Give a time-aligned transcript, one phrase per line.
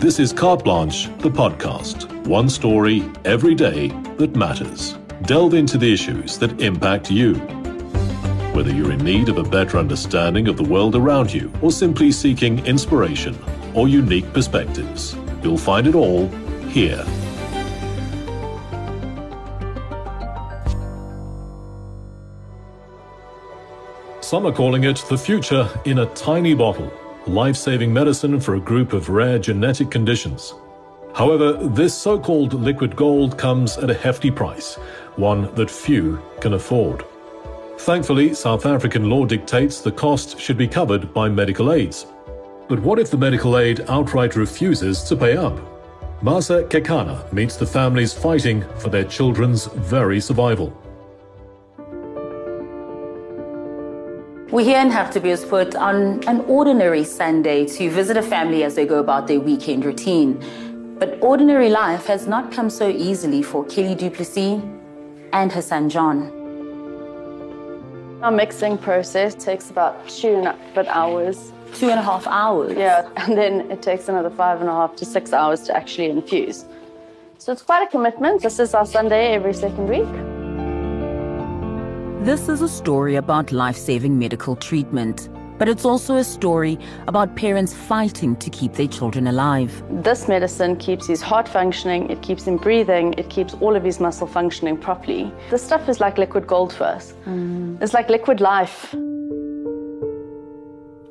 [0.00, 2.10] This is Carte Blanche, the podcast.
[2.26, 4.94] One story every day that matters.
[5.24, 7.34] Delve into the issues that impact you.
[8.54, 12.12] Whether you're in need of a better understanding of the world around you or simply
[12.12, 13.38] seeking inspiration
[13.74, 16.28] or unique perspectives, you'll find it all
[16.70, 17.04] here.
[24.22, 26.90] Some are calling it the future in a tiny bottle,
[27.26, 30.54] life saving medicine for a group of rare genetic conditions.
[31.14, 34.76] However, this so called liquid gold comes at a hefty price,
[35.16, 37.04] one that few can afford.
[37.78, 42.06] Thankfully, South African law dictates the cost should be covered by medical aids.
[42.68, 45.58] But what if the medical aid outright refuses to pay up?
[46.22, 50.70] Masa Kekana meets the families fighting for their children's very survival.
[54.52, 58.98] We're here in Hartbeespoort on an ordinary Sunday to visit a family as they go
[58.98, 60.96] about their weekend routine.
[60.98, 64.60] But ordinary life has not come so easily for Kelly du Plessis
[65.32, 66.32] and her son Jean.
[68.22, 71.52] Our mixing process takes about two and a bit hours.
[71.74, 72.76] Two and a half hours?
[72.76, 76.10] Yeah, and then it takes another five and a half to six hours to actually
[76.10, 76.64] infuse.
[77.38, 78.42] So it's quite a commitment.
[78.42, 80.29] This is our Sunday every second week.
[82.24, 87.34] This is a story about life saving medical treatment, but it's also a story about
[87.34, 89.82] parents fighting to keep their children alive.
[89.90, 94.00] This medicine keeps his heart functioning, it keeps him breathing, it keeps all of his
[94.00, 95.32] muscle functioning properly.
[95.48, 97.14] This stuff is like liquid gold for us.
[97.24, 97.80] Mm.
[97.80, 98.94] It's like liquid life.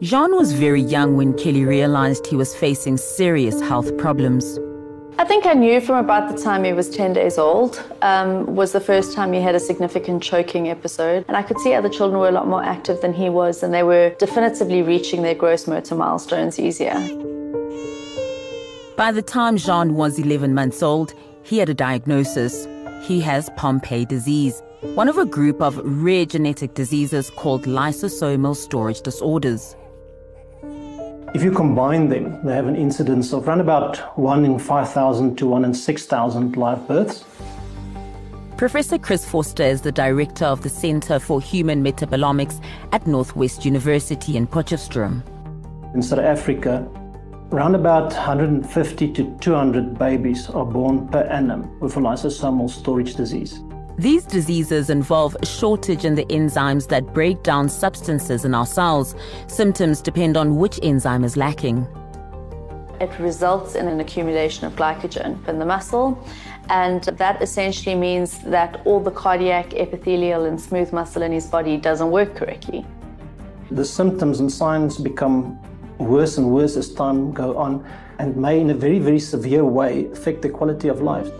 [0.00, 4.58] Jean was very young when Kelly realized he was facing serious health problems.
[5.16, 8.72] I think I knew from about the time he was 10 days old, um, was
[8.72, 11.24] the first time he had a significant choking episode.
[11.28, 13.72] And I could see other children were a lot more active than he was, and
[13.72, 16.98] they were definitively reaching their gross motor milestones easier.
[18.96, 22.66] By the time Jean was 11 months old, he had a diagnosis.
[23.06, 24.62] He has Pompe disease,
[24.94, 29.76] one of a group of rare genetic diseases called lysosomal storage disorders.
[31.34, 35.46] If you combine them, they have an incidence of around about 1 in 5,000 to
[35.48, 37.24] 1 in 6,000 live births.
[38.56, 42.62] Professor Chris Vorster is the director of the Center for Human Metabolomics
[42.92, 45.24] at Northwest University in Potchefstroom.
[45.92, 46.88] In South Africa,
[47.50, 53.58] around about 150 to 200 babies are born per annum with a lysosomal storage disease.
[53.96, 59.14] These diseases involve a shortage in the enzymes that break down substances in our cells.
[59.46, 61.86] Symptoms depend on which enzyme is lacking.
[63.00, 66.18] It results in an accumulation of glycogen in the muscle,
[66.70, 71.76] and that essentially means that all the cardiac, epithelial, and smooth muscle in his body
[71.76, 72.84] doesn't work correctly.
[73.70, 75.56] The symptoms and signs become
[75.98, 77.86] worse and worse as time go on
[78.18, 81.30] and may in a very, very severe way affect the quality of life.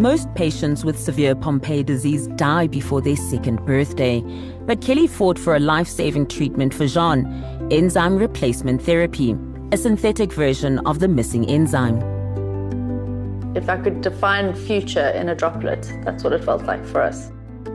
[0.00, 4.22] Most patients with severe Pompe disease die before their second birthday.
[4.64, 7.26] But Kelly fought for a life saving treatment for Jean
[7.70, 9.36] enzyme replacement therapy,
[9.72, 11.98] a synthetic version of the missing enzyme.
[13.54, 17.30] If I could define future in a droplet, that's what it felt like for us.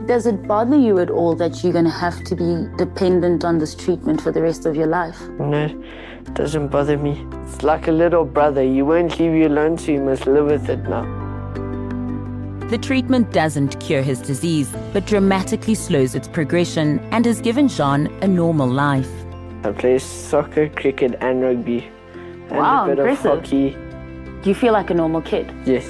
[0.08, 3.60] Does it bother you at all that you're going to have to be dependent on
[3.60, 5.22] this treatment for the rest of your life?
[5.40, 7.24] No, it doesn't bother me.
[7.44, 8.64] It's like a little brother.
[8.64, 11.25] You won't leave you alone, so you must live with it now.
[12.70, 18.08] The treatment doesn't cure his disease, but dramatically slows its progression and has given Jean
[18.24, 19.08] a normal life.
[19.64, 23.26] I play soccer, cricket, and rugby, and wow, a bit impressive.
[23.28, 23.70] of hockey.
[24.42, 25.54] Do you feel like a normal kid?
[25.64, 25.88] Yes,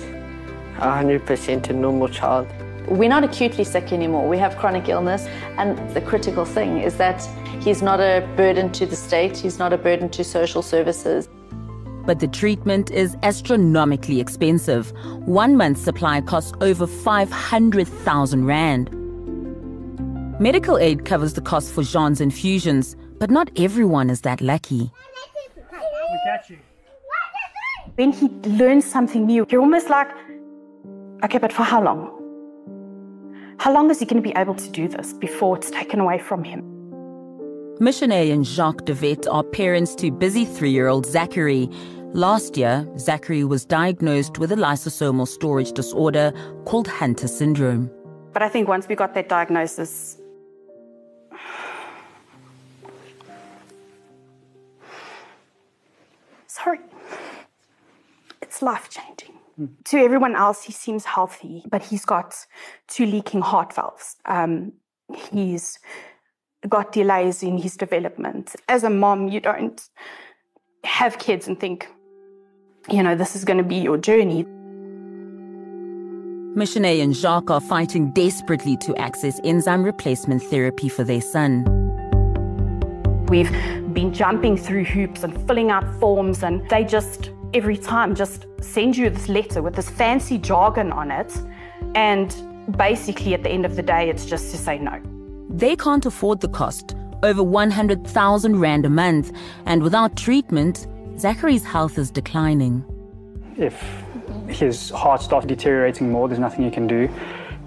[0.76, 2.46] 100% a normal child.
[2.90, 4.28] We're not acutely sick anymore.
[4.28, 5.28] We have chronic illness,
[5.58, 7.22] and the critical thing is that
[7.64, 11.30] he's not a burden to the state, he's not a burden to social services
[12.06, 14.92] but the treatment is astronomically expensive.
[15.26, 18.90] One month's supply costs over 500,000 Rand.
[20.40, 24.92] Medical aid covers the cost for Jean's infusions, but not everyone is that lucky.
[25.72, 26.58] We got you.
[27.96, 30.10] When he learns something new, you're almost like,
[31.24, 32.12] okay, but for how long?
[33.58, 36.20] How long is he going to be able to do this before it's taken away
[36.20, 36.76] from him?
[37.80, 41.70] Missionary and Jacques Devet are parents to busy three year old Zachary.
[42.16, 46.32] Last year, Zachary was diagnosed with a lysosomal storage disorder
[46.64, 47.92] called Hunter syndrome.
[48.32, 50.18] But I think once we got that diagnosis,
[56.48, 56.80] sorry,
[58.42, 59.38] it's life changing.
[59.84, 62.34] To everyone else, he seems healthy, but he's got
[62.88, 64.16] two leaking heart valves.
[64.26, 64.72] Um,
[65.34, 65.80] he's
[66.70, 68.56] got delays in his development.
[68.70, 69.82] As a mom, you don't
[70.86, 71.90] have kids and think,
[72.90, 74.46] you know, this is going to be your journey.
[76.56, 81.66] Michenet and Jacques are fighting desperately to access enzyme replacement therapy for their son.
[83.28, 83.52] We've
[83.94, 88.96] been jumping through hoops and filling out forms, and they just, every time, just send
[88.96, 91.36] you this letter with this fancy jargon on it.
[91.96, 92.34] And
[92.78, 95.02] basically, at the end of the day, it's just to say no.
[95.50, 99.32] They can't afford the cost, over 100,000 Rand a month,
[99.66, 102.84] and without treatment, Zachary's health is declining.
[103.58, 103.82] If
[104.50, 107.10] his heart starts deteriorating more, there's nothing you can do.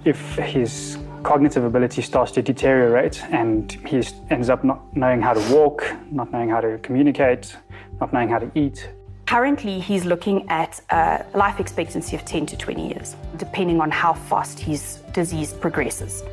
[0.05, 5.53] If his cognitive ability starts to deteriorate and he ends up not knowing how to
[5.53, 7.55] walk, not knowing how to communicate,
[7.99, 8.89] not knowing how to eat.
[9.25, 14.13] Currently, he's looking at a life expectancy of 10 to 20 years, depending on how
[14.13, 16.23] fast his disease progresses.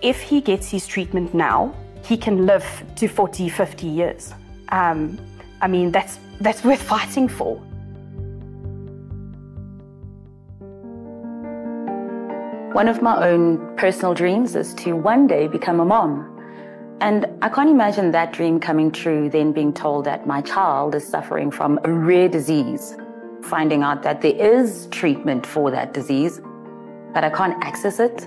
[0.00, 1.74] If he gets his treatment now,
[2.04, 2.64] he can live
[2.96, 4.34] to 40, 50 years.
[4.70, 5.18] Um,
[5.62, 7.56] I mean, that's, that's worth fighting for.
[12.74, 16.28] One of my own personal dreams is to one day become a mom.
[17.00, 21.06] And I can't imagine that dream coming true, then being told that my child is
[21.06, 22.96] suffering from a rare disease,
[23.42, 26.40] finding out that there is treatment for that disease,
[27.14, 28.26] but I can't access it.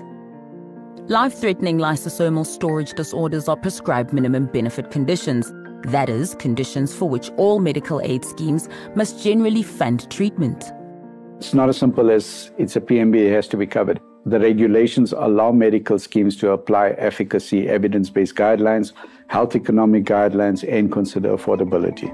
[1.08, 5.52] Life threatening lysosomal storage disorders are prescribed minimum benefit conditions.
[5.86, 10.72] That is, conditions for which all medical aid schemes must generally fund treatment.
[11.38, 14.00] It's not as simple as it's a PMB, it has to be covered.
[14.24, 18.92] The regulations allow medical schemes to apply efficacy, evidence based guidelines,
[19.28, 22.10] health economic guidelines, and consider affordability.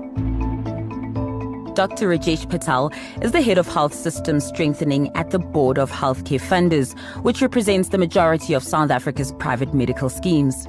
[1.75, 2.11] Dr.
[2.11, 2.93] Rajesh Patel
[3.23, 7.89] is the head of health systems strengthening at the Board of Healthcare Funders, which represents
[7.89, 10.69] the majority of South Africa's private medical schemes.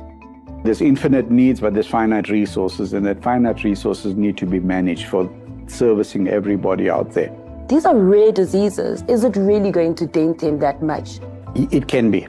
[0.63, 5.07] There's infinite needs, but there's finite resources, and that finite resources need to be managed
[5.07, 5.29] for
[5.67, 7.35] servicing everybody out there.
[7.67, 9.03] These are rare diseases.
[9.09, 11.19] Is it really going to dent them that much?
[11.53, 12.27] It can be.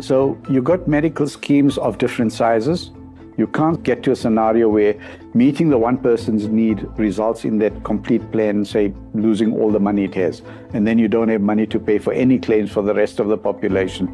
[0.00, 2.90] So you've got medical schemes of different sizes.
[3.36, 4.98] You can't get to a scenario where
[5.34, 10.04] meeting the one person's need results in that complete plan, say, losing all the money
[10.04, 10.42] it has.
[10.72, 13.28] And then you don't have money to pay for any claims for the rest of
[13.28, 14.08] the population.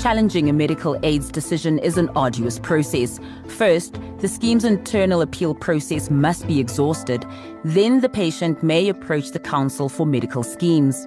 [0.00, 3.20] Challenging a medical aids decision is an arduous process.
[3.48, 7.26] First, the scheme's internal appeal process must be exhausted.
[7.64, 11.06] Then the patient may approach the Council for Medical Schemes.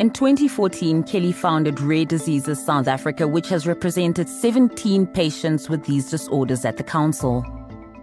[0.00, 6.10] In 2014, Kelly founded Rare Diseases South Africa, which has represented 17 patients with these
[6.10, 7.46] disorders at the council.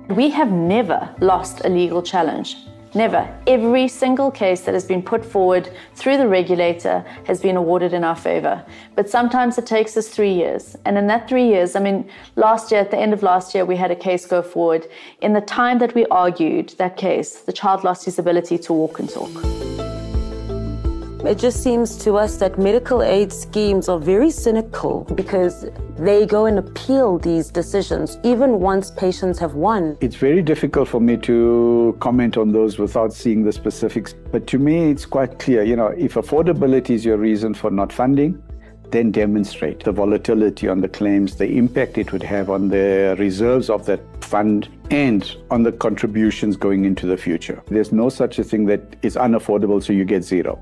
[0.07, 2.55] We have never lost a legal challenge.
[2.95, 3.27] Never.
[3.47, 8.03] Every single case that has been put forward through the regulator has been awarded in
[8.03, 8.63] our favor.
[8.95, 10.75] But sometimes it takes us three years.
[10.85, 13.65] And in that three years, I mean, last year, at the end of last year,
[13.65, 14.87] we had a case go forward.
[15.21, 18.99] In the time that we argued that case, the child lost his ability to walk
[18.99, 19.82] and talk.
[21.25, 25.65] It just seems to us that medical aid schemes are very cynical because
[25.97, 29.97] they go and appeal these decisions even once patients have won.
[30.01, 34.13] It's very difficult for me to comment on those without seeing the specifics.
[34.33, 37.93] But to me, it's quite clear you know, if affordability is your reason for not
[37.93, 38.43] funding,
[38.91, 43.69] then demonstrate the volatility on the claims, the impact it would have on the reserves
[43.69, 47.63] of that fund, and on the contributions going into the future.
[47.67, 50.59] There's no such a thing that is unaffordable, so you get zero.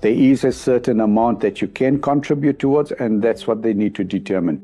[0.00, 3.94] There is a certain amount that you can contribute towards, and that's what they need
[3.94, 4.62] to determine.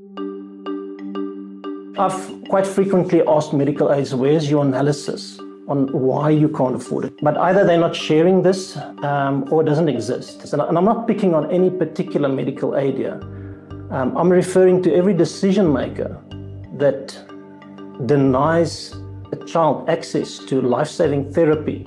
[1.98, 7.14] I've quite frequently asked medical aids, where's your analysis on why you can't afford it?
[7.22, 10.52] But either they're not sharing this um, or it doesn't exist.
[10.52, 13.20] And I'm not picking on any particular medical aid here.
[13.90, 16.20] Um, I'm referring to every decision maker
[16.78, 17.16] that
[18.06, 18.94] denies
[19.32, 21.86] a child access to life saving therapy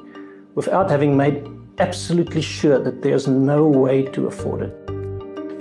[0.55, 1.43] without having made
[1.79, 4.83] absolutely sure that there's no way to afford it.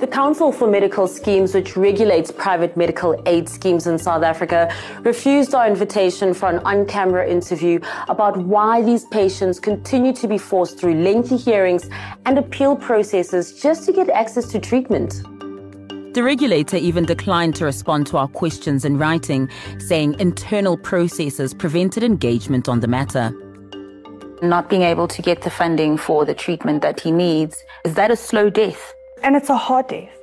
[0.02, 5.54] The Council for Medical Schemes, which regulates private medical aid schemes in South Africa, refused
[5.54, 7.78] our invitation for an on camera interview
[8.09, 11.88] about why these patients continue to be forced through lengthy hearings
[12.26, 15.23] and appeal processes just to get access to treatment.
[16.14, 22.02] The regulator even declined to respond to our questions in writing, saying internal processes prevented
[22.02, 23.33] engagement on the matter
[24.43, 28.11] not being able to get the funding for the treatment that he needs, is that
[28.11, 28.93] a slow death?
[29.23, 30.19] And it's a hard death.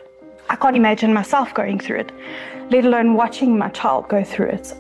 [0.49, 2.11] I can't imagine myself going through it,
[2.69, 4.73] let alone watching my child go through it.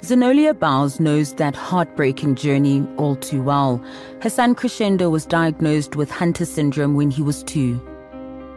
[0.00, 3.84] Zenolia Bowes knows that heartbreaking journey all too well.
[4.20, 7.80] Her son Crescendo was diagnosed with Hunter syndrome when he was two.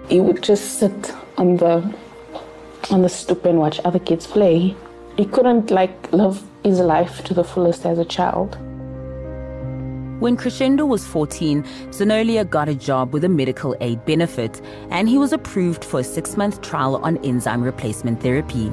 [0.10, 1.94] He would just sit on the
[2.90, 4.76] on the stoop and watch other kids play.
[5.18, 8.58] He couldn't like live his life to the fullest as a child.
[10.20, 15.18] When Crescendo was 14, Zenolia got a job with a medical aid benefit, and he
[15.18, 18.72] was approved for a six month trial on enzyme replacement therapy.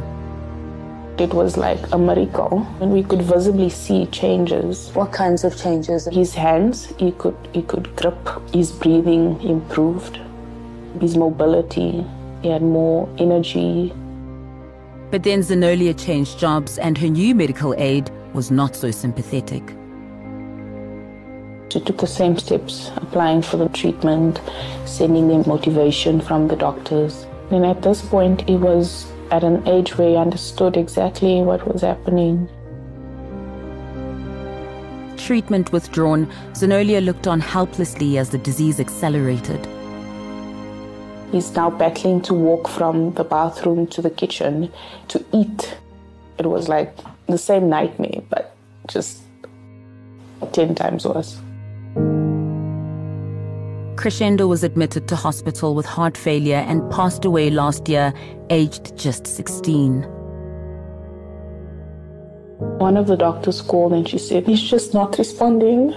[1.18, 4.92] It was like a miracle, and we could visibly see changes.
[4.94, 6.06] What kinds of changes?
[6.12, 8.16] His hands, he could he could grip.
[8.54, 10.20] His breathing improved.
[11.00, 12.06] His mobility,
[12.42, 13.92] he had more energy.
[15.10, 19.81] But then Zenolia changed jobs, and her new medical aid was not so sympathetic.
[21.72, 24.42] She took the same steps, applying for the treatment,
[24.84, 27.26] sending them motivation from the doctors.
[27.50, 31.80] And at this point, he was at an age where he understood exactly what was
[31.80, 32.46] happening.
[35.16, 39.66] Treatment withdrawn, Zenolia looked on helplessly as the disease accelerated.
[41.30, 44.70] He's now battling to walk from the bathroom to the kitchen
[45.08, 45.78] to eat.
[46.36, 46.94] It was like
[47.28, 48.54] the same nightmare, but
[48.88, 49.22] just
[50.52, 51.40] 10 times worse.
[54.02, 58.12] Crescendo was admitted to hospital with heart failure and passed away last year,
[58.50, 60.02] aged just 16.
[62.78, 65.94] One of the doctors called and she said, He's just not responding.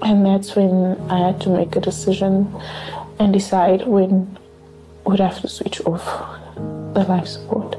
[0.00, 2.50] And that's when I had to make a decision
[3.18, 4.38] and decide when
[5.04, 6.06] we'd have to switch off
[6.94, 7.76] the life support.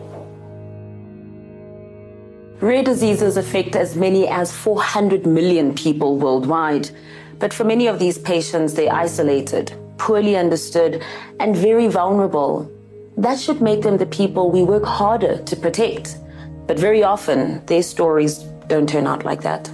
[2.61, 6.91] Rare diseases affect as many as 400 million people worldwide.
[7.39, 11.03] But for many of these patients, they're isolated, poorly understood,
[11.39, 12.69] and very vulnerable.
[13.17, 16.17] That should make them the people we work harder to protect.
[16.65, 19.69] But very often, their stories don't turn out like that.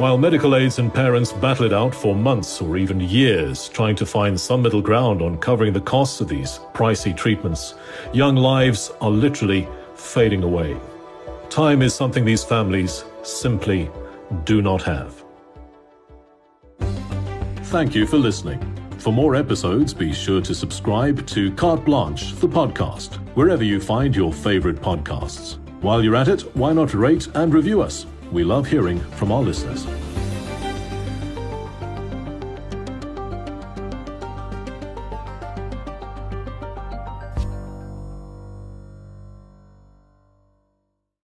[0.00, 4.06] While medical aids and parents battle it out for months or even years trying to
[4.06, 7.74] find some middle ground on covering the costs of these pricey treatments,
[8.14, 10.74] young lives are literally fading away.
[11.50, 13.90] Time is something these families simply
[14.44, 15.22] do not have.
[17.64, 18.58] Thank you for listening.
[19.00, 24.16] For more episodes, be sure to subscribe to Carte Blanche, the podcast, wherever you find
[24.16, 25.58] your favorite podcasts.
[25.82, 28.06] While you're at it, why not rate and review us?
[28.32, 29.99] We love hearing from our listeners.